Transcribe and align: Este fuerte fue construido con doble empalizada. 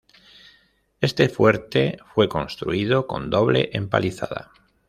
Este 0.99 1.29
fuerte 1.29 1.99
fue 2.15 2.27
construido 2.27 3.05
con 3.05 3.29
doble 3.29 3.69
empalizada. 3.73 4.49